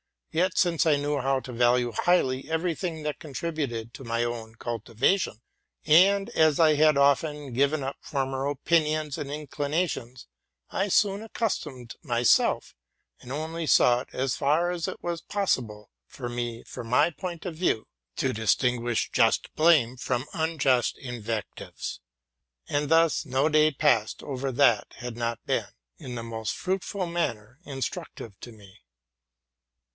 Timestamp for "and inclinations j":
9.19-10.89